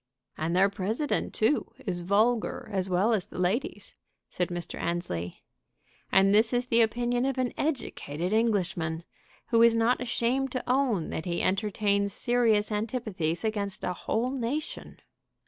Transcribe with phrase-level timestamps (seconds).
[0.35, 3.93] "And their President, too, is vulgar as well as the ladies,"
[4.31, 4.79] said Mr.
[4.81, 5.43] Annesley.
[6.11, 9.03] "And this is the opinion of an educated Englishman,
[9.49, 14.97] who is not ashamed to own that he entertains serious antipathies against a whole nation!"